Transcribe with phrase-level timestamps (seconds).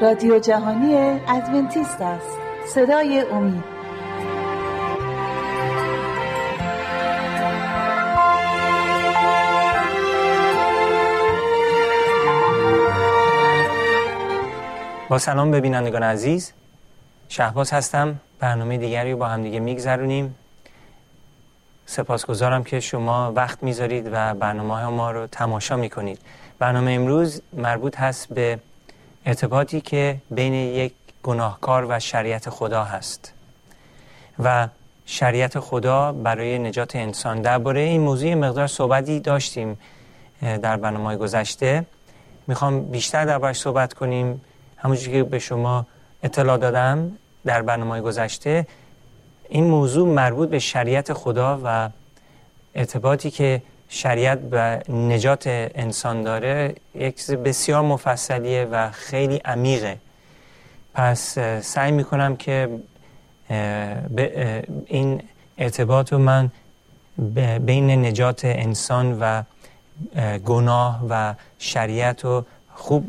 [0.00, 0.94] رادیو جهانی
[1.28, 2.38] ادونتیست است.
[2.66, 3.64] صدای امید.
[15.08, 16.52] با سلام به بینندگان عزیز.
[17.28, 18.16] شهباز هستم.
[18.40, 20.34] برنامه دیگری رو با هم دیگه میگذرونیم.
[21.86, 26.18] سپاسگزارم که شما وقت می‌ذارید و برنامه ما رو تماشا می‌کنید.
[26.58, 28.58] برنامه امروز مربوط هست به
[29.26, 30.92] ارتباطی که بین یک
[31.22, 33.32] گناهکار و شریعت خدا هست.
[34.38, 34.68] و
[35.06, 37.42] شریعت خدا برای نجات انسان.
[37.42, 39.78] درباره این موضوع مقدار صحبتی داشتیم
[40.40, 41.86] در برنامه گذشته.
[42.46, 44.40] می‌خوام بیشتر دربارش صحبت کنیم.
[44.76, 45.86] همونجوری که به شما
[46.22, 47.12] اطلاع دادم
[47.44, 48.66] در برنامه گذشته
[49.48, 51.90] این موضوع مربوط به شریعت خدا و
[52.74, 59.98] ارتباطی که شریعت به نجات انسان داره یک بسیار مفصلیه و خیلی عمیقه.
[60.94, 62.68] پس سعی می‌کنم که
[64.86, 65.22] این
[65.58, 66.50] ارتباط رو من
[67.60, 69.42] بین نجات انسان و
[70.38, 73.06] گناه و شریعت رو خوب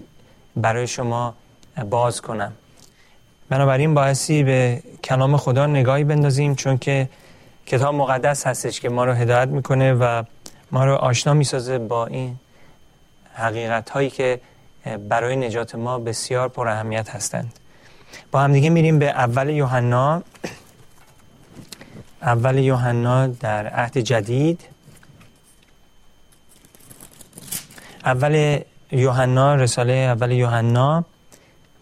[0.56, 1.34] برای شما
[1.90, 2.54] باز کنم.
[3.50, 7.10] بنابراین باعثی به کلام خدا نگاهی بندازیم چون که
[7.66, 10.24] کتاب مقدس هستش که ما رو هدایت می‌کنه و
[10.72, 12.40] ما رو آشنا می‌سازه با این
[13.34, 14.42] حقیقت هایی که
[15.10, 17.60] برای نجات ما بسیار پر اهمیت هستند.
[18.32, 20.24] با هم دیگه میریم به اول یوحنا.
[22.22, 24.62] اول یوحنا در عهد جدید.
[28.06, 28.60] اول
[28.92, 31.06] یوحنا رساله اول یوحنا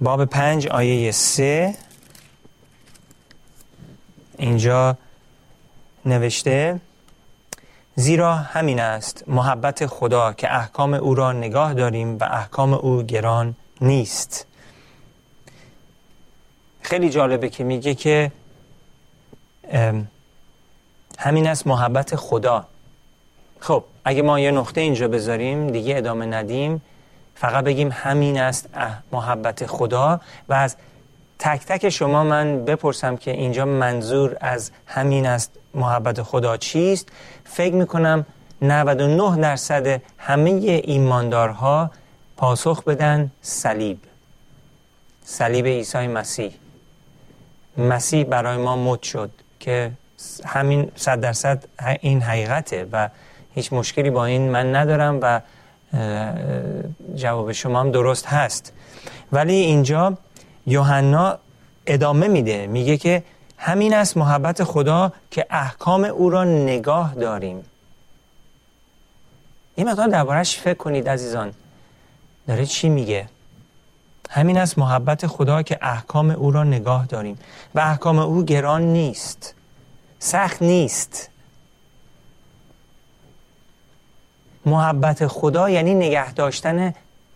[0.01, 1.75] باب پنج آیه سه.
[4.37, 4.97] اینجا
[6.05, 6.79] نوشته
[7.95, 13.55] زیرا همین است محبت خدا که احکام او را نگاه داریم و احکام او گران
[13.81, 14.45] نیست.
[16.81, 18.31] خیلی جالبه که میگه که
[21.19, 22.65] همین است محبت خدا.
[23.59, 26.81] خب اگه ما یه نقطه اینجا بذاریم دیگه ادامه ندیم.
[27.35, 28.69] فقط بگیم همین است
[29.11, 30.75] محبت خدا و از
[31.39, 37.09] تک تک شما من بپرسم که اینجا منظور از همین است محبت خدا چیست؟
[37.43, 38.25] فکر می‌کنم
[38.61, 40.49] 99 درصد همه
[40.83, 41.91] ایماندارها
[42.37, 43.99] پاسخ بدن صلیب.
[45.25, 46.51] صلیب عیسی مسیح.
[47.77, 49.91] مسیح برای ما مد شد که
[50.45, 51.63] همین صد درصد
[52.01, 53.09] این حقیقته و
[53.55, 55.41] هیچ مشکلی با این من ندارم و
[57.15, 58.73] جواب شما هم درست هست.
[59.31, 60.17] ولی اینجا
[60.67, 61.37] یوحنا
[61.85, 62.67] ادامه میده.
[62.67, 63.23] میگه که
[63.63, 67.65] همین است محبت خدا که احکام او را نگاه داریم.
[69.75, 71.53] این مقدار دربارش فکر کنید عزیزان.
[72.47, 73.29] داره چی میگه؟
[74.29, 77.39] همین است محبت خدا که احکام او را نگاه داریم.
[77.75, 79.55] و احکام او گران نیست.
[80.19, 81.29] سخت نیست.
[84.65, 86.93] محبت خدا یعنی نگه داشتن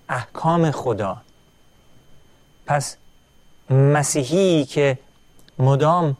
[0.10, 1.18] احکام خدا.
[2.66, 2.98] پس
[3.70, 4.98] مسیحی که
[5.60, 6.18] مدام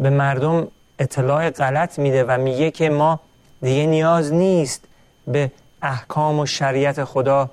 [0.00, 0.68] به مردم
[0.98, 3.20] اطلاع غلط میده و میگه که ما
[3.62, 4.84] دیگه نیاز نیست
[5.26, 5.50] به
[5.82, 7.50] احکام و شریعت خدا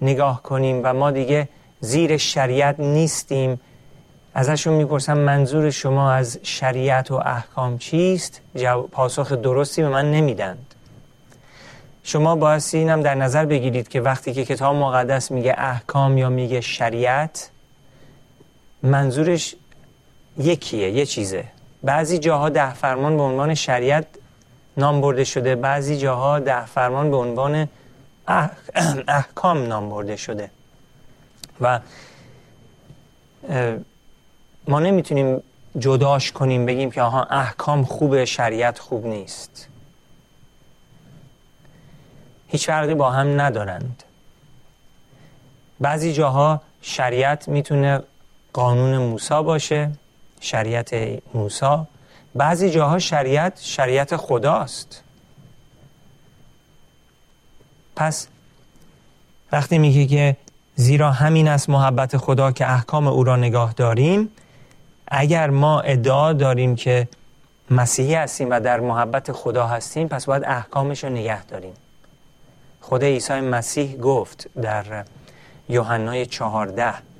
[0.00, 1.48] نگاه کنیم و ما دیگه
[1.80, 3.60] زیر شریعت نیستیم.
[4.34, 8.40] ازشون می‌پرسم منظور شما از شریعت و احکام چیست؟
[8.92, 10.74] پاسخ درستی به من نمیدند.
[12.02, 16.60] شما باید اینم در نظر بگیرید که وقتی که کتاب مقدس میگه احکام یا میگه
[16.60, 17.50] شریعت
[18.82, 19.56] منظورش
[20.38, 21.44] یکیه یه چیزه.
[21.82, 24.06] بعضی جاها ده فرمان به عنوان شریعت
[24.76, 27.68] نام برده شده بعضی جاها ده فرمان به عنوان
[29.08, 30.50] احکام نام برده شده.
[31.60, 31.80] و
[34.68, 35.42] ما نمی‌تونیم
[35.78, 39.68] جداش کنیم بگیم که آها احکام خوبه شریعت خوب نیست.
[42.48, 44.02] هیچ فرقی با هم ندارند.
[45.80, 48.00] بعضی جاها شریعت می‌تونه
[48.52, 49.90] قانون موسا باشه.
[50.44, 50.94] شریعت
[51.34, 51.86] موسا
[52.34, 55.02] بعضی جاها شریعت شریعت خداست.
[57.96, 58.28] پس
[59.52, 60.36] وقتی میگه که
[60.74, 64.28] زیرا همین است محبت خدا که احکام او را نگاه داریم
[65.08, 67.08] اگر ما ادعا داریم که
[67.70, 71.72] مسیحی هستیم و در محبت خدا هستیم پس باید احکامش رو نگه داریم.
[72.80, 75.04] خود عیسی مسیح گفت در
[75.68, 77.13] یوحنای چهارده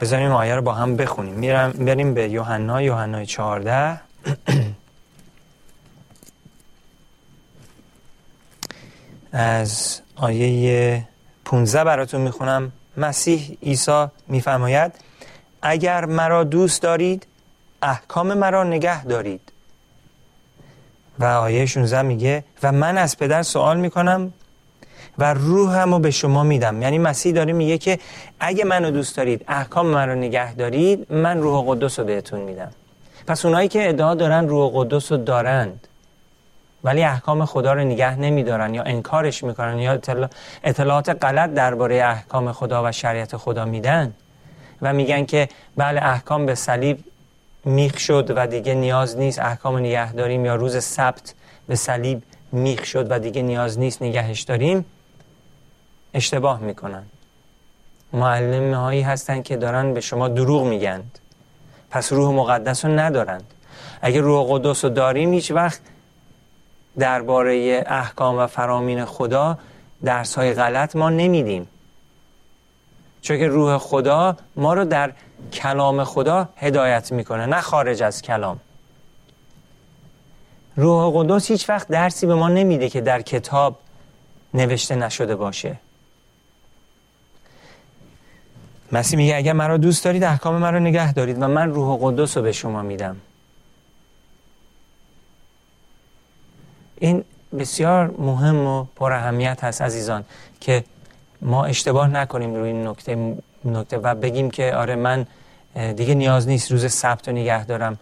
[0.00, 1.34] بذاریم آیه رو با هم بخونیم.
[1.34, 4.00] میرم بریم به یوحنا یوحنای چهارده.
[9.32, 11.04] از آیه
[11.44, 12.72] 15 براتون می‌خونم.
[12.96, 14.92] مسیح عیسی میفرماید
[15.62, 17.26] اگر مرا دوست دارید
[17.82, 19.52] احکام مرا نگه دارید.
[21.18, 24.32] و آیه 16 میگه و من از پدر سوال می‌کنم
[25.18, 26.82] و روحم رو به شما میدم.
[26.82, 27.98] یعنی مسیح داره میگه که
[28.40, 32.70] اگه منو دوست دارید احکام من رو نگه دارید من روح قدس رو بهتون میدم.
[33.26, 35.86] پس اونایی که ادعا دارن روح قدس رو دارند.
[36.84, 39.98] ولی احکام خدا رو نگه نمیدارن یا انکارش می‌کنن یا
[40.64, 44.12] اطلاعات غلط درباره احکام خدا و شریعت خدا میدن.
[44.82, 47.04] و میگن که بله احکام به صلیب
[47.64, 51.34] میخ شد و دیگه نیاز نیست احکام نگه داریم یا روز سبت
[51.68, 52.22] به صلیب
[52.52, 54.84] میخ شد و دیگه نیاز نیست نگهش داریم.
[56.14, 57.06] اشتباه می‌کنن.
[58.12, 61.18] معلم هایی هستن که دارن به شما دروغ میگند.
[61.90, 63.54] پس روح مقدس رو ندارند.
[64.02, 65.80] اگه روح قدس رو داریم هیچ وقت
[66.98, 69.58] درباره احکام و فرامین خدا
[70.04, 71.68] درس های غلط ما نمیدیم.
[73.22, 75.12] چون که روح خدا ما رو در
[75.52, 78.60] کلام خدا هدایت می‌کنه نه خارج از کلام.
[80.76, 83.78] روح قدس هیچ وقت درسی به ما نمیده که در کتاب
[84.54, 85.76] نوشته نشده باشه.
[88.92, 91.42] مسیح میگه اگر مرا دوست دارید احکام مرا نگه دارید.
[91.42, 93.16] و من روح قدس رو به شما میدم.
[96.98, 97.24] این
[97.58, 100.24] بسیار مهم و پر اهمیت هست عزیزان
[100.60, 100.84] که
[101.42, 103.34] ما اشتباه نکنیم روی این نکته,
[103.64, 105.26] نکته و بگیم که آره من
[105.96, 107.98] دیگه نیاز نیست روز سبت رو نگه دارم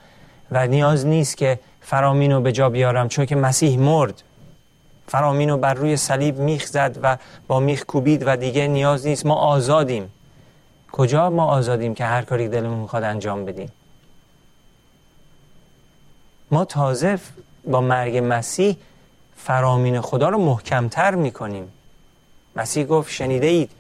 [0.51, 4.23] و نیاز نیست که فرامین رو به جا بیارم چون که مسیح مرد.
[5.07, 9.27] فرامین رو بر روی صلیب میخ زد و با میخ کوبید و دیگه نیاز نیست.
[9.27, 10.11] ما آزادیم.
[10.93, 13.73] کجا ما آزادیم که هر کاری دلمون می‌خواد انجام بدیم؟
[16.51, 17.19] ما تازه
[17.65, 18.77] با مرگ مسیح
[19.37, 21.73] فرامین خدا رو محکمتر می‌کنیم.
[22.57, 23.71] مسیح گفت شنیده اید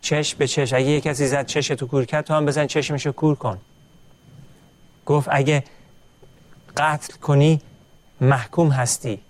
[0.00, 3.12] چش به چش اگه یه کسی زد چش تو کور کرد تو هم بزن چشمشو
[3.12, 3.58] کور کن.
[5.06, 5.64] گفت اگه
[6.76, 7.60] قتل کنی
[8.20, 9.20] محکوم هستی.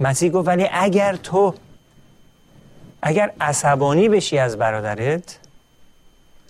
[0.00, 1.54] مسیح گفت ولی اگر تو
[3.02, 5.38] اگر عصبانی بشی از برادرت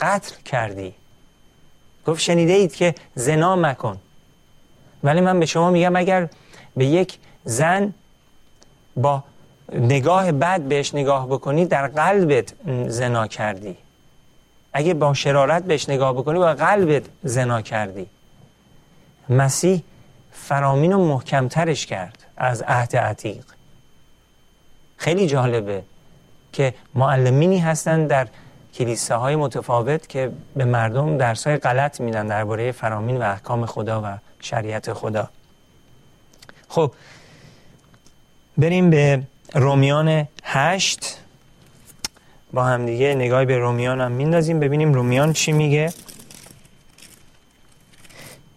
[0.01, 0.95] قتل کردی.
[2.07, 3.99] گفت شنیده اید که زنا مکن.
[5.05, 6.29] ولی من به شما میگم اگر
[6.77, 7.95] به یک زن
[8.97, 9.25] با
[9.73, 12.55] نگاه بد بهش نگاه بکنی در قلبت
[12.89, 13.77] زنا کردی.
[14.73, 18.07] اگه با شرارت بهش نگاه بکنی با قلبت زنا کردی.
[19.29, 19.83] مسیح
[20.33, 23.45] فرامین و محکمترش کرد از عهد عتیق.
[24.97, 25.83] خیلی جالبه.
[26.53, 28.29] که معلمینی هستن در
[28.75, 34.03] کلیسه های متفاوت که به مردم درس های غلط میدن درباره فرامین و احکام خدا
[34.05, 35.29] و شریعت خدا.
[36.69, 36.93] خب
[38.59, 39.23] بریم به
[39.55, 41.19] رومیان هشت.
[42.53, 45.93] با هم دیگه نگاهی به رومیان هم میندازیم ببینیم رومیان چی میگه.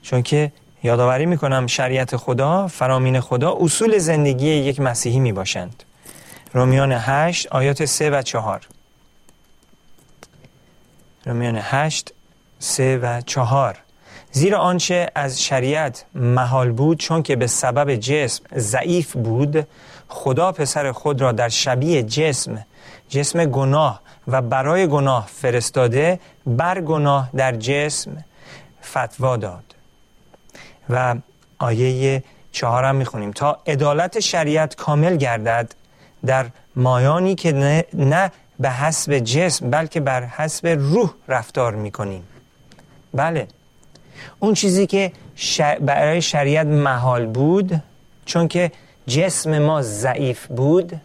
[0.01, 0.51] چون که
[0.83, 5.83] یادآوری می‌کنم شریعت خدا فرامین خدا اصول زندگی یک مسیحی می‌باشند.
[6.55, 8.67] رومیان هشت آیات سه و چهار.
[11.25, 12.13] رومیان هشت
[12.59, 13.77] سه و چهار.
[14.31, 19.67] زیرا آنچه از شریعت محال بود چون که به سبب جسم ضعیف بود
[20.07, 22.65] خدا پسر خود را در شبیه جسم
[23.09, 28.23] جسم گناه و برای گناه فرستاده بر گناه در جسم
[28.83, 29.75] فتوا داد.
[30.89, 31.15] و
[31.59, 33.31] آیه چهارم می‌خونیم.
[33.31, 35.75] تا عدالت شریعت کامل گردد
[36.25, 37.51] در مایانی که
[37.93, 42.23] نه, به حسب جسم بلکه بر حسب روح رفتار می‌کنیم.
[43.13, 43.47] بله.
[44.39, 45.11] اون چیزی که
[45.81, 47.81] برای شریعت محال بود
[48.25, 48.71] چون که
[49.07, 51.01] جسم ما ضعیف بود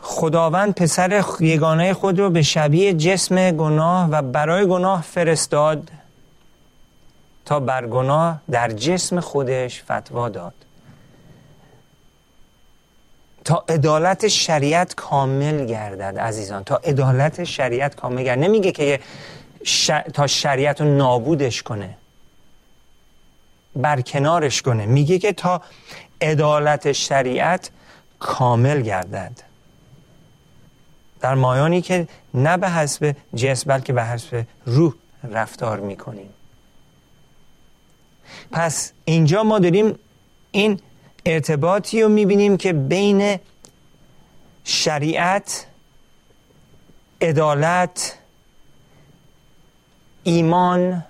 [0.00, 5.90] خداوند پسر یگانه خود رو به شبیه جسم گناه و برای گناه فرستاد
[7.44, 10.63] تا بر گناه در جسم خودش فتوا داد.
[13.44, 16.64] تا عدالت شریعت کامل گردد عزیزان.
[16.64, 18.42] تا عدالت شریعت کامل گردد.
[18.42, 19.00] نمیگه که
[20.14, 21.96] تا شریعت رو نابودش کنه.
[23.76, 24.86] برکنارش کنه.
[24.86, 25.62] میگه که تا
[26.20, 27.70] عدالت شریعت
[28.18, 29.40] کامل گردد.
[31.20, 36.28] در مایانی که نه به حسب جسم بلکه به حسب روح رفتار می‌کنیم.
[38.52, 39.98] پس اینجا ما داریم
[40.50, 40.80] این
[41.26, 43.38] ارتباطی رو می‌بینیم که بین
[44.64, 45.66] شریعت
[47.20, 48.18] عدالت
[50.22, 51.04] ایمان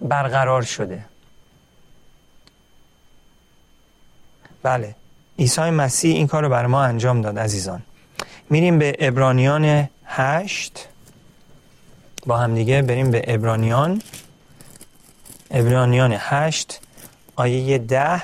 [0.00, 1.04] برقرار شده.
[4.62, 4.94] بله
[5.38, 7.82] عیسی مسیح این کار رو بر ما انجام داد عزیزان.
[8.50, 10.88] میریم به ابرانیان هشت.
[12.26, 14.02] با همدیگه بریم به ابرانیان
[15.50, 16.80] ابرانیان هشت
[17.36, 18.22] آیه ده.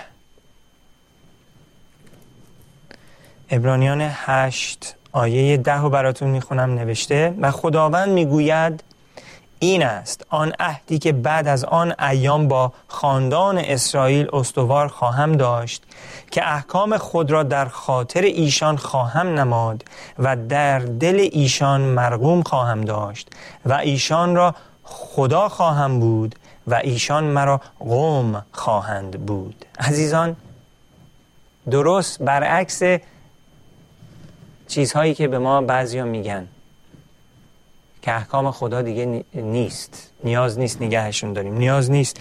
[3.51, 8.85] ابرانیان هشت آیه ده رو براتون می‌خونم نوشته و خداوند می‌گوید
[9.59, 15.83] این است آن عهدی که بعد از آن ایام با خاندان اسرائیل استوار خواهم داشت
[16.31, 19.85] که احکام خود را در خاطر ایشان خواهم نماد
[20.19, 23.31] و در دل ایشان مرغوم خواهم داشت
[23.67, 26.35] و ایشان را خدا خواهم بود
[26.67, 29.65] و ایشان مرا قوم خواهند بود.
[29.79, 30.37] عزیزان
[31.71, 32.83] درست برعکس
[34.69, 36.49] چیزهایی که به ما بعضیا میگن.
[38.03, 40.11] که احکام خدا دیگه نیست.
[40.25, 41.55] نیاز نیست نگهشون داریم.
[41.55, 42.17] نیاز نیست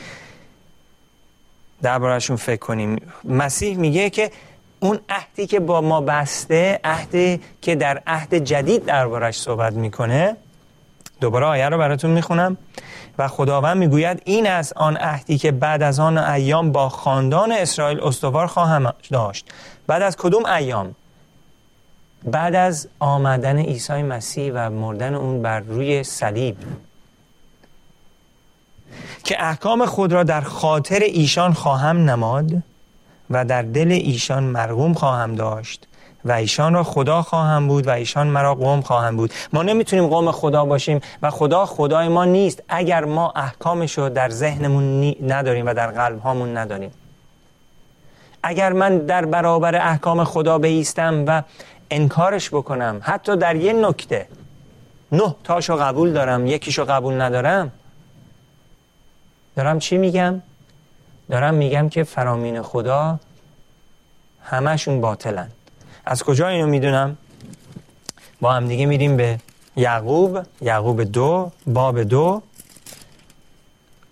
[1.82, 3.02] دربارهشون فکر کنیم.
[3.24, 4.32] مسیح میگه که
[4.80, 10.36] اون عهدی که با ما بسته عهدی که در عهد جدید دربارش صحبت می‌کنه
[11.22, 12.58] دوباره آیه رو براتون می‌خونم.
[13.18, 18.00] و خداوند می‌گوید این از آن عهدی که بعد از آن ایام با خاندان اسرائیل
[18.00, 19.46] استوار خواهم داشت.
[19.88, 20.96] بعد از کدوم ایام؟
[22.26, 26.58] بعد از آمدن عیسی مسیح و مردن اون بر روی صلیب
[29.24, 32.52] که احکام خود را در خاطر ایشان خواهم نماد
[33.30, 35.88] و در دل ایشان مرغوم خواهم داشت
[36.26, 39.34] و ایشان را خدا خواهم بود و ایشان مرا قوم خواهم بود.
[39.54, 44.30] ما نمی‌تونیم قوم خدا باشیم و خدا خدای ما نیست اگر ما احکامش رو در
[44.30, 46.92] ذهنمون نداریم و در قلب هامون نداریم.
[48.44, 51.42] اگر من در برابر احکام خدا بیستم و
[51.92, 53.02] انکارش بکنم.
[53.04, 54.28] حتی در یه نکته.
[55.12, 57.72] نه تاشو قبول دارم یکیشو قبول ندارم.
[59.56, 60.42] دارم چی میگم؟
[61.30, 63.20] دارم میگم که فرامین خدا
[64.44, 65.52] همشون باطلن.
[66.06, 67.18] از کجا اینو می‌دونم؟
[68.42, 69.40] با هم دیگه میریم به
[69.76, 72.42] یعقوب یعقوب دو باب دو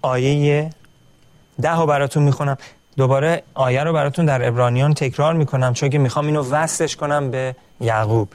[0.02, 0.70] آیه
[1.62, 2.58] ده رو براتون می‌خونم.
[2.98, 7.56] دوباره آیه رو براتون در ابرانیان تکرار می‌کنم چون که می‌خوام اینو وصلش کنم به
[7.82, 8.30] یعقوب.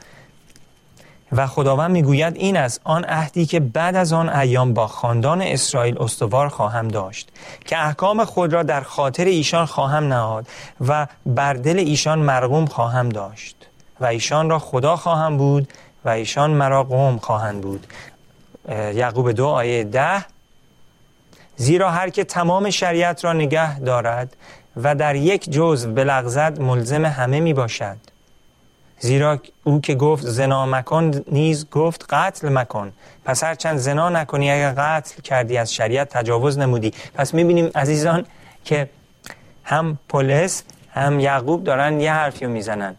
[1.32, 6.02] و خداوند می‌گوید این از آن عهدی که بعد از آن ایام با خاندان اسرائیل
[6.02, 7.28] استوار خواهم داشت
[7.64, 10.46] که احکام خود را در خاطر ایشان خواهم نهاد
[10.88, 13.56] و بر دل ایشان مرغوم خواهم داشت.
[14.00, 15.72] و ایشان را خدا خواهم بود
[16.04, 17.86] و ایشان مرا قوم خواهند بود.
[18.94, 20.24] یعقوب دو آیه ده
[21.60, 24.36] زیرا هر که تمام شریعت را نگه دارد
[24.76, 27.96] و در یک جزو بلغزد ملزم همه می باشد
[29.00, 32.92] زیرا او که گفت زنا مکن نیز گفت قتل مکن.
[33.24, 36.92] پس هرچند زنا نکنی اگر قتل کردی از شریعت تجاوز نمودی.
[37.14, 38.26] پس می‌بینیم عزیزان
[38.64, 38.88] که
[39.64, 42.94] هم پولس هم یعقوب دارن یه حرفی رو می‌زنن.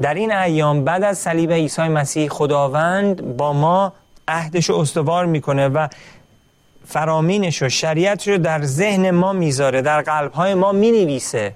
[0.00, 3.92] در این ایام بعد از صلیب عیسی مسیح خداوند با ما
[4.28, 5.88] عهدش استوار می‌کنه و
[6.90, 11.54] فرامینش و شریعت رو در ذهن ما می‌ذاره در قلبهای ما می‌نویسه.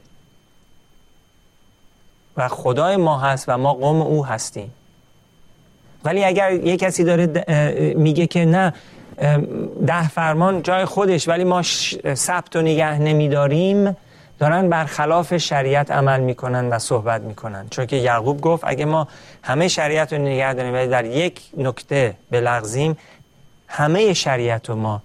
[2.36, 4.72] و خدای ما هست و ما قوم او هستیم.
[6.04, 7.44] ولی اگر یه کسی داره
[7.96, 8.74] میگه که نه
[9.86, 11.62] ده فرمان جای خودش ولی ما
[12.14, 13.96] ثبت و نگه نمیداریم
[14.38, 17.66] دارن برخلاف شریعت عمل می‌کنن و صحبت می‌کنن.
[17.70, 19.08] چون که یعقوب گفت اگه ما
[19.42, 22.96] همه شریعت رو نگه داریم ولی در یک نکته بلغزیم
[23.68, 25.02] همه شریعت رو ما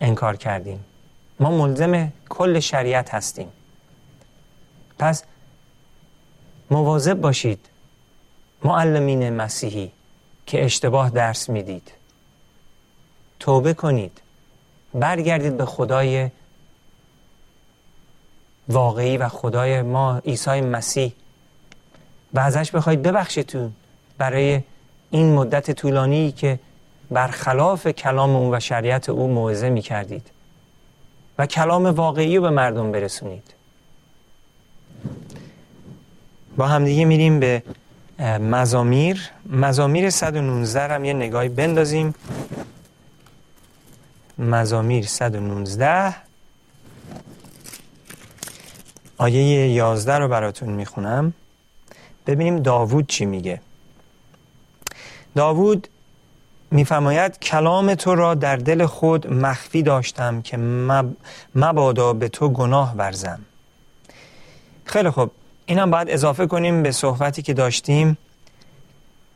[0.00, 0.84] انکار کردیم.
[1.40, 3.48] ما ملزم کل شریعت هستیم.
[4.98, 5.24] پس
[6.70, 7.66] مواظب باشید
[8.64, 9.92] معلمین مسیحی
[10.46, 11.92] که اشتباه درس می‌دید
[13.40, 14.20] توبه کنید
[14.94, 16.30] برگردید به خدای
[18.68, 21.12] واقعی و خدای ما عیسی مسیح
[22.34, 23.72] و ازش بخواید ببخشیتون
[24.18, 24.62] برای
[25.10, 26.58] این مدت طولانی که
[27.10, 30.30] برخلاف کلام او و شریعت او موعظه می کردید
[31.38, 33.54] و کلام واقعی رو به مردم برسونید.
[36.56, 37.62] با همدیگه میریم به
[38.40, 39.30] مزامیر.
[39.46, 42.14] مزامیر 119 هم یه نگاهی بندازیم.
[44.38, 46.14] مزامیر 119
[49.18, 51.32] آیه 11 رو براتون می‌خونم.
[52.26, 53.60] ببینیم داوود چی میگه.
[55.36, 55.88] داوود
[56.70, 60.56] میفرماید کلام تو را در دل خود مخفی داشتم که
[61.54, 63.40] مبادا به تو گناه ورزم.
[64.84, 65.30] خیلی خوب.
[65.66, 68.18] اینم باید اضافه کنیم به صحبتی که داشتیم.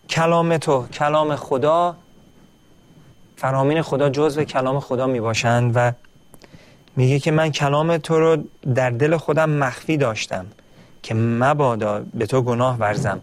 [0.09, 1.97] کلام تو کلام خدا
[3.37, 5.93] فرامین خدا جزو کلام خدا می باشند و
[6.97, 10.47] میگه که من کلام تو رو در دل خودم مخفی داشتم
[11.03, 13.21] که مبادا به تو گناه ورزم.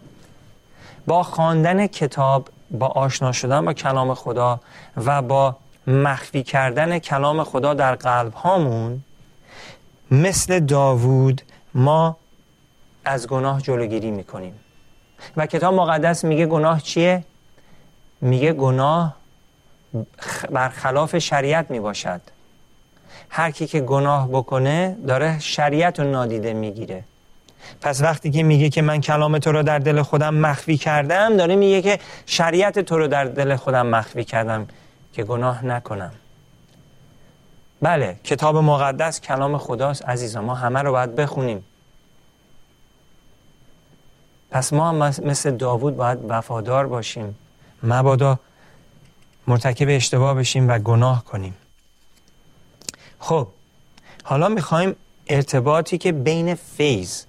[1.06, 4.60] با خواندن کتاب با آشنا شدن با کلام خدا
[4.96, 9.04] و با مخفی کردن کلام خدا در قلب هامون
[10.10, 11.42] مثل داوود
[11.74, 12.16] ما
[13.04, 14.60] از گناه جلوگیری می‌کنیم.
[15.36, 17.24] و کتاب مقدس میگه گناه چیه؟
[18.20, 19.16] میگه گناه
[20.50, 22.20] برخلاف شریعت می‌باشد.
[23.30, 27.04] هر کی که گناه بکنه داره شریعت رو نادیده می‌گیره.
[27.80, 31.56] پس وقتی که میگه که من کلام تو رو در دل خودم مخفی کردم داره
[31.56, 34.68] میگه که شریعت تو رو در دل خودم مخفی کردم
[35.12, 36.12] که گناه نکنم.
[37.82, 41.64] بله کتاب مقدس کلام خداست عزیزان ما همه رو باید بخونیم.
[44.50, 47.36] پس ما مثل داوود باید وفادار باشیم.
[47.82, 48.38] مبادا
[49.46, 51.56] مرتکب اشتباه بشیم و گناه کنیم.
[53.18, 53.48] خب
[54.24, 57.24] حالا می‌خوایم ارتباطی که بین فیض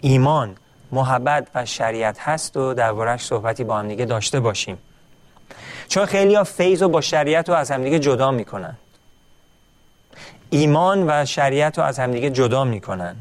[0.00, 0.56] ایمان
[0.92, 4.78] محبت و شریعت هست و دربارهش صحبتی با هم دیگه داشته باشیم.
[5.88, 8.76] چون خیلی ها فیض رو با شریعت رو از همدیگه جدا می‌کنن.
[10.50, 13.16] ایمان و شریعت رو از همدیگه جدا می‌کنن.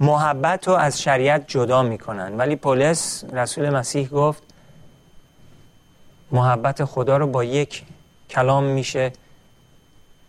[0.00, 2.36] محبت رو از شریعت جدا می‌کنن.
[2.36, 4.42] ولی پولس رسول مسیح گفت
[6.30, 7.82] محبت خدا رو با یک
[8.30, 9.12] کلام میشه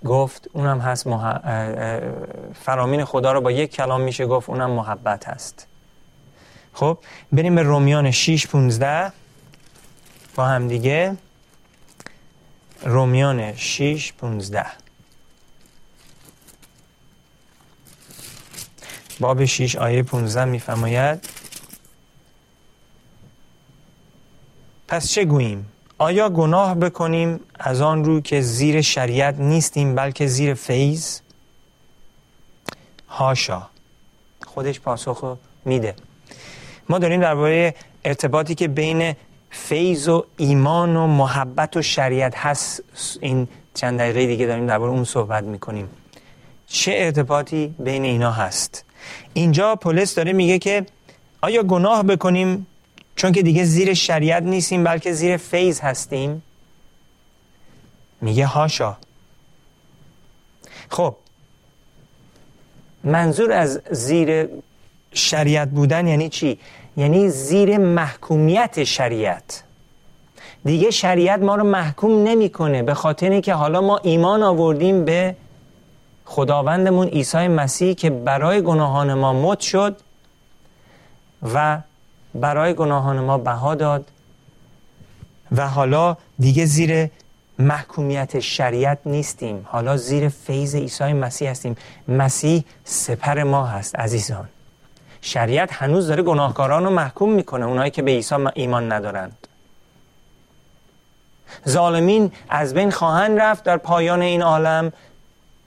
[0.05, 1.39] گفت اونم هست مح...
[2.53, 5.67] فرامین خدا رو با یک کلام میشه گفت اونم محبت هست.
[6.73, 6.97] خب
[7.31, 9.11] بریم به رومیان 6 15
[10.35, 11.17] با هم دیگه.
[12.81, 14.65] رومیان 6 15
[19.19, 21.29] باب 6 آیه 15 میفرماید.
[24.87, 25.65] پس چه گوییم؟
[25.99, 31.19] آیا گناه بکنیم از آن رو که زیر شریعت نیستیم بلکه زیر فیض؟
[33.09, 33.61] هاشا.
[34.45, 35.95] خودش پاسخ میده.
[36.89, 39.15] ما داریم درباره ارتباطی که بین
[39.49, 42.83] فیض و ایمان و محبت و شریعت هست.
[43.21, 45.89] این چند دقیقه دیگه داریم درباره اون صحبت می‌کنیم.
[46.67, 48.85] چه ارتباطی بین اینا هست؟
[49.33, 50.85] اینجا پولس داره میگه که
[51.41, 52.67] آیا گناه بکنیم
[53.17, 56.43] چون که دیگه زیر شریعت نیستیم بلکه زیر فیض هستیم.
[58.21, 58.97] میگه هاشا.
[60.89, 61.15] خب
[63.03, 64.47] منظور از زیر
[65.13, 66.59] شریعت بودن یعنی چی؟
[66.97, 69.63] یعنی زیر محکومیت شریعت.
[70.65, 75.35] دیگه شریعت ما رو محکوم نمی‌کنه به خاطر اینکه حالا ما ایمان آوردیم به
[76.25, 79.97] خداوندمون عیسی مسیح که برای گناهان ما مت شد
[81.53, 81.81] و
[82.35, 84.11] برای گناهان ما بها داد
[85.51, 87.09] و حالا دیگه زیر
[87.59, 89.65] محکومیت شریعت نیستیم.
[89.69, 91.77] حالا زیر فیض عیسی مسیح هستیم.
[92.07, 94.49] مسیح سپر ما هست عزیزان.
[95.21, 99.47] شریعت هنوز داره گناهکاران رو محکوم می‌کنه اونایی که به عیسی ایمان ندارند.
[101.67, 104.93] ظالمین از بین خواهند رفت در پایان این عالم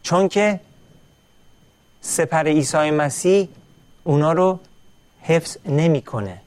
[0.03, 0.61] چون که
[2.01, 3.49] سپر عیسی مسیح
[4.05, 4.59] اونا رو
[5.23, 6.41] حفظ نمی‌کنه.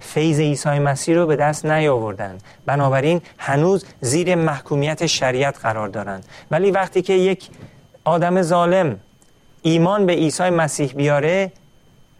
[0.00, 2.38] فیض عیسی مسیح رو به دست نیاوردن.
[2.66, 7.48] بنابراین هنوز زیر محکومیت شریعت قرار دارند ولی وقتی که یک
[8.04, 9.00] آدم ظالم
[9.62, 11.52] ایمان به عیسی مسیح بیاره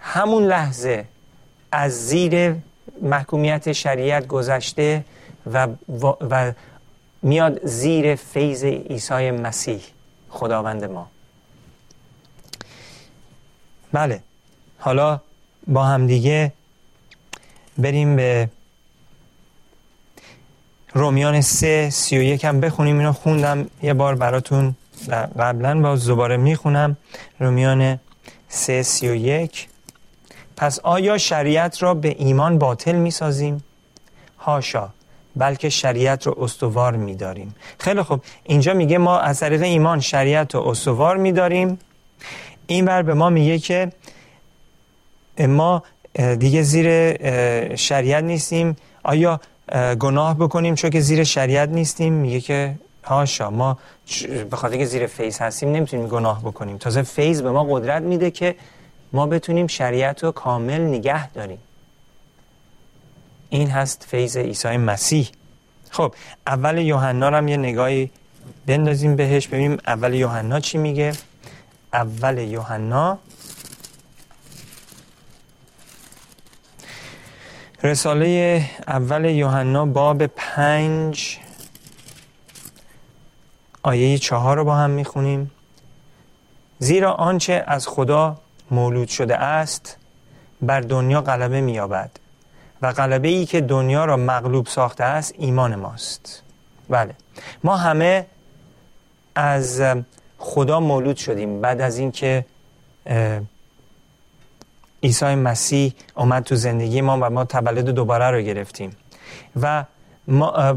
[0.00, 1.04] همون لحظه
[1.72, 2.54] از زیر
[3.02, 5.04] محکومیت شریعت گذشته
[5.52, 5.68] و,
[6.30, 6.52] و
[7.22, 9.80] میاد زیر فیض عیسی مسیح
[10.30, 11.08] خداوند ما.
[13.92, 14.22] بله.
[14.78, 15.20] حالا
[15.66, 16.52] با همدیگه
[17.80, 18.48] بریم به
[20.94, 22.98] رومیان سه سی و یک هم بخونیم.
[22.98, 24.74] اینو خوندم یه بار براتون
[25.38, 26.96] قبلا با دوباره می‌خونم.
[27.38, 27.98] رومیان
[28.48, 29.68] سه سی و یک.
[30.56, 33.64] پس آیا شریعت را به ایمان باطل می‌سازیم؟
[34.38, 34.88] هاشا
[35.36, 37.54] بلکه شریعت رو استوار میداریم.
[37.78, 38.22] خیلی خوب.
[38.44, 41.78] اینجا میگه ما از طریق ایمان شریعت رو استوار میداریم.
[42.66, 43.92] این بر به ما میگه که
[45.38, 45.82] ما
[46.14, 47.16] دیگه زیر
[47.76, 48.76] شریعت نیستیم.
[49.02, 49.40] آیا
[49.98, 53.78] گناه بکنیم چون که زیر شریعت نیستیم؟ میگه که هاشا ما
[54.50, 56.78] به خاطر که زیر فیض هستیم نمی‌تونیم گناه بکنیم.
[56.78, 58.54] تازه فیض به ما قدرت میده که
[59.12, 61.58] ما بتونیم شریعت رو کامل نگه داریم.
[63.50, 65.28] این هست فیض عیسی مسیح.
[65.90, 66.14] خب
[66.46, 68.10] اول یوحنا هم یه نگاهی
[68.66, 69.46] بندازیم بهش.
[69.46, 71.12] ببینیم اول یوحنا چی میگه.
[71.92, 73.18] اول یوحنا
[77.82, 81.38] رساله اول یوحنا باب پنج
[83.82, 85.50] آیه چهار رو با هم می‌خونیم.
[86.78, 88.36] زیرا آنچه از خدا
[88.70, 89.96] مولود شده است
[90.62, 92.10] بر دنیا غلبه مییابد
[92.82, 96.42] و غلبه ای که دنیا را مغلوب ساخته است ایمان ماست.
[96.88, 97.14] بله
[97.64, 98.26] ما همه
[99.34, 99.82] از
[100.38, 101.60] خدا مولود شدیم.
[101.60, 102.44] بعد از اینکه
[105.02, 108.90] عیسی مسیح اومد تو زندگی ما و ما تولد دوباره رو گرفتیم.
[109.62, 109.84] و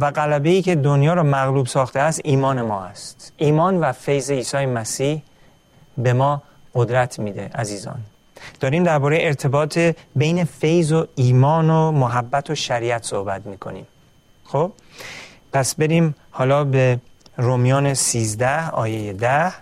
[0.02, 3.34] و غلبه ای که دنیا رو مغلوب ساخته است ایمان ما است.
[3.38, 5.22] ایمان و فیض عیسی مسیح
[5.98, 6.42] به ما
[6.76, 8.00] قدرت میده عزیزان.
[8.60, 9.80] داریم درباره ارتباط
[10.16, 13.88] بین فیض و ایمان و محبت و شریعت صحبت می‌کنیم.
[14.46, 14.72] خب؟
[15.54, 17.00] پس بریم حالا به
[17.38, 19.54] رومیان 13 آیه 10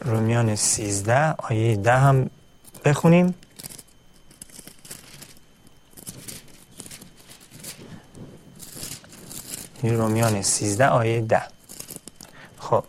[0.00, 2.30] رومیان 13 آیه 10 هم
[2.84, 3.34] بخونیم.
[9.82, 11.42] رومیان 13 آیه 10
[12.58, 12.84] خب.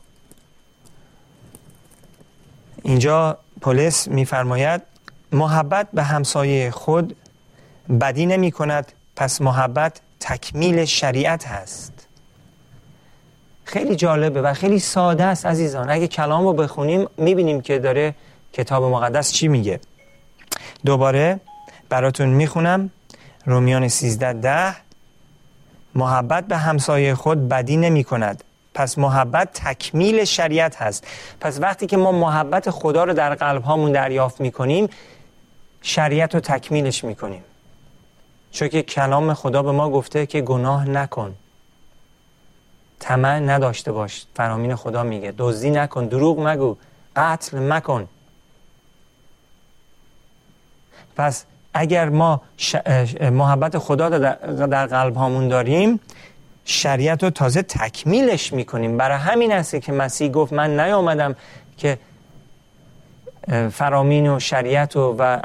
[2.84, 4.82] اینجا پولس میفرماید
[5.32, 7.16] محبت به همسایه خود
[8.02, 11.99] بدی نمی کند پس محبت تکمیل شریعت هست.
[13.70, 15.90] خیلی جالبه و خیلی ساده است عزیزان.
[15.90, 18.16] اگه کلام رو بخونیم می‌بینیم که داره
[18.54, 19.80] کتاب مقدس چی میگه.
[20.86, 21.40] دوباره
[21.90, 22.90] براتون می‌خونم.
[23.46, 24.76] رومیان 13 ده.
[25.96, 31.08] محبت به همسایه خود بدی نمی کند پس محبت تکمیل شریعت هست.
[31.42, 34.90] پس وقتی که ما محبت خدا رو در قلب هامون دریافت می کنیم
[35.82, 37.44] شریعت رو تکمیلش می کنیم
[38.52, 41.36] چون که کلام خدا به ما گفته که گناه نکن.
[43.10, 44.26] طمع نداشته باش.
[44.36, 45.34] فرامین خدا میگه.
[45.38, 46.78] دزدی نکن دروغ مگو.
[47.16, 48.08] قتل مکن.
[51.18, 52.42] پس اگر ما
[53.22, 56.00] محبت خدا در قلب هامون داریم
[56.66, 58.98] شریعت رو تازه تکمیلش می‌کنیم.
[58.98, 61.36] برای همین است که مسیح گفت من نیامدم
[61.78, 62.00] که
[63.72, 65.38] فرامین و شریعت و, و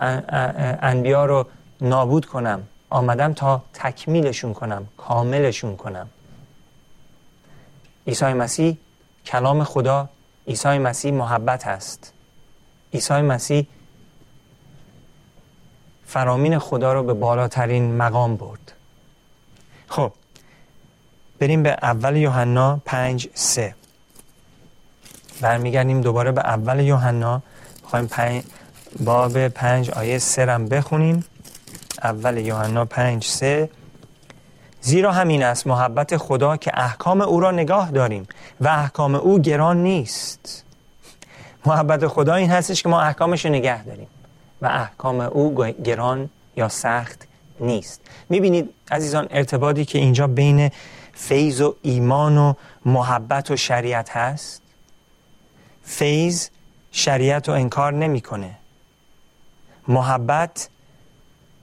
[0.83, 1.46] انبیا رو
[1.81, 2.62] نابود کنم.
[2.90, 6.09] آمدم تا تکمیلشون کنم کاملشون کنم.
[8.07, 8.77] عیسی مسیح
[9.27, 10.09] کلام خدا
[10.49, 12.12] عیسی مسیح محبت است.
[12.95, 13.67] عیسی مسیح
[16.07, 18.73] فرامین خدا رو به بالاترین مقام برد.
[19.88, 20.12] خب
[21.38, 23.75] بریم به اول یوحنا پنج سه.
[25.40, 27.43] برمیگردیم دوباره به اول یوحنا.
[27.83, 28.45] می‌خوایم پنج
[29.01, 31.25] باب پنج آیه سه رم بخونیم.
[32.03, 33.71] اول یوحنا پنج سه.
[34.85, 38.27] زیرا همین است محبت خدا که احکام او را نگاه داریم
[38.61, 40.64] و احکام او گران نیست.
[41.66, 44.07] محبت خدا این هستش که ما احکامش رو نگه داریم
[44.62, 47.27] و احکام او گران یا سخت
[47.61, 48.01] نیست.
[48.29, 50.70] می‌بینید عزیزان ارتباطی که اینجا بین
[51.12, 54.62] فیض و ایمان و محبت و شریعت هست؟
[55.85, 56.49] فیض
[56.92, 58.51] شریعت رو انکار نمی‌کنه.
[59.88, 60.68] محبت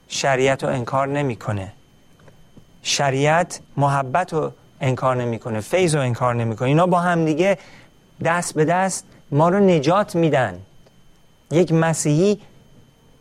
[0.07, 1.73] شریعت رو انکار نمی‌کنه.
[2.83, 6.67] شریعت محبت رو انکار نمی‌کنه فیض رو انکار نمی‌کنه.
[6.67, 7.57] اینا با هم دیگه
[8.23, 10.59] دست به دست ما رو نجات میدن.
[11.51, 12.39] یک مسیحی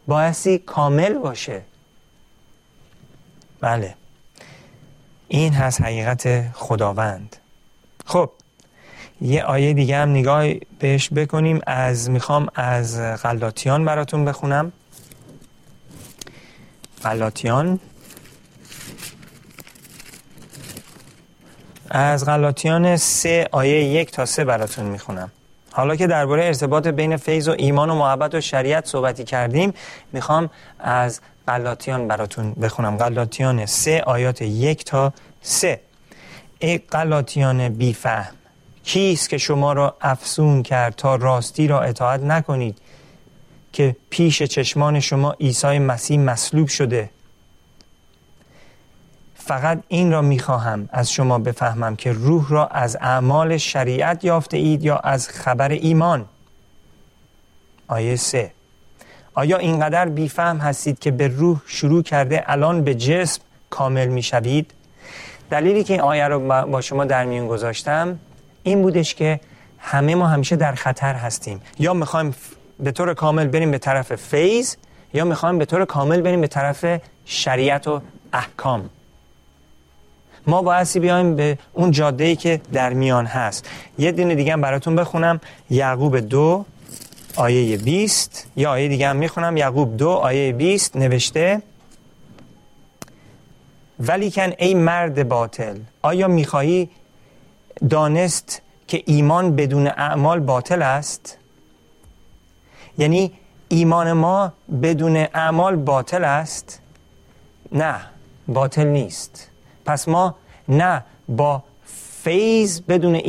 [0.07, 1.63] بایستی کامل باشه.
[3.61, 3.95] بله.
[5.29, 7.37] این هست حقیقت خداوند.
[8.07, 8.31] خب
[9.21, 10.47] یه آیه دیگه هم نگاه
[10.79, 11.61] بهش بکنیم.
[11.67, 14.73] از می‌خوام از غلاطیان براتون بخونم.
[17.05, 17.81] غلاطیان
[21.91, 25.31] از غلاطیان سه آیه یک تا سه براتون می‌خونم.
[25.73, 29.75] حالا که درباره ارتباط بین فیض و ایمان و محبت و شریعت صحبتی کردیم
[30.13, 32.97] می‌خوام از غلاطیان براتون بخونم.
[32.97, 35.81] غلاطیان سه آیات یک تا سه.
[36.59, 38.35] ای غلاطیان بیفهم
[38.85, 42.79] کیست که شما را افسون کرد تا راستی را اطاعت نکنید
[43.73, 47.11] که پیش چشمان شما عیسی مسیح مصلوب شده؟
[49.51, 54.85] فقط این را می‌خواهم از شما بفهمم که روح را از اعمال شریعت یافته اید
[54.85, 56.25] یا از خبر ایمان.
[57.89, 58.53] آیه سه.
[59.35, 64.71] آیا اینقدر بیفهم هستید که به روح شروع کرده الان به جسم کامل می‌شوید؟
[65.51, 68.19] دلیلی که این آیه رو با شما در میون گذاشتم
[68.63, 69.41] این بودش که
[69.79, 71.61] همه ما همیشه در خطر هستیم.
[71.79, 72.35] یا می‌خوایم
[72.81, 74.77] به طور کامل بریم به طرف فیض
[75.15, 78.01] یا می‌خوایم به طور کامل بریم به طرف شریعت و
[78.33, 78.91] احکام.
[80.47, 83.69] ما بایستی بیایم به اون جاده ای که در میان هست.
[83.99, 85.41] یه دین دیگه هم براتون بخونم.
[85.71, 86.65] یعقوب دو
[87.37, 89.57] آیه 20 یا آیه دیگه هم می‌خونم.
[89.57, 91.63] یعقوب دو آیه 20 نوشته
[94.01, 96.89] ولیکن ای مرد باطل آیا می‌خواهی
[97.91, 101.39] دانست که ایمان بدون اعمال باطل است؟
[102.99, 103.33] یعنی
[103.69, 106.81] ایمان ما بدون اعمال باطل است؟
[107.73, 108.01] نه
[108.49, 109.50] باطل نیست.
[109.91, 110.35] پس ما
[110.69, 111.63] نه با
[112.23, 113.21] فیض بدون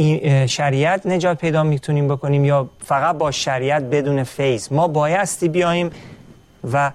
[0.48, 4.72] شریعت نجات پیدا می‌تونیم بکنیم یا فقط با شریعت بدون فیض.
[4.72, 5.92] ما بایستی بیاییم
[6.74, 6.92] و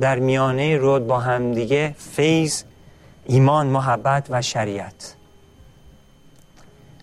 [0.00, 2.62] در میانه رود با همدیگه فیض
[3.26, 5.14] ایمان محبت و شریعت.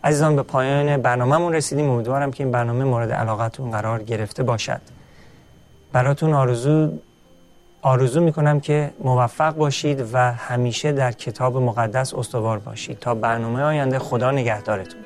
[0.03, 1.89] عزیزان به پایان برنامهمون رسیدیم.
[1.89, 4.81] امیدوارم که این برنامه مورد علاقتون قرار گرفته باشد.
[5.93, 6.91] براتون آرزو
[7.81, 12.99] آرزو می‌کنم که موفق باشید و همیشه در کتاب مقدس استوار باشید.
[12.99, 15.01] تا برنامه آینده خدا نگهدارتون.